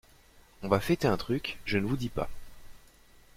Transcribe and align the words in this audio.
On 0.63 0.67
va 0.67 0.79
fêter 0.79 1.07
un 1.07 1.15
truc, 1.15 1.59
je 1.63 1.77
ne 1.77 1.85
vous 1.85 1.95
dis 1.95 2.09
pas… 2.09 2.27